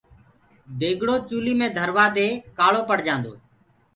ديگڙو 0.79 1.15
چُولي 1.27 1.53
پر 1.59 1.67
ڌروآ 1.75 2.05
دي 2.15 2.27
ڪآݪو 2.57 2.81
پڙجآندو 2.89 3.29
هي۔ 3.35 3.39